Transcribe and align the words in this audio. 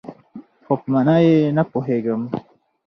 خو، 0.65 0.73
په 0.81 0.87
مانا 0.93 1.15
یې 1.25 1.35
نه 1.57 1.63
پوهیږم 1.71 2.21